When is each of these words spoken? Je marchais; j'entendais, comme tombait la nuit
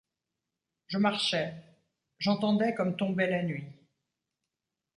Je 0.87 0.97
marchais; 0.97 1.53
j'entendais, 2.17 2.73
comme 2.73 2.95
tombait 2.95 3.29
la 3.29 3.43
nuit 3.43 3.65